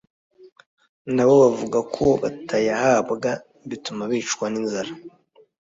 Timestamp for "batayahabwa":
2.21-3.31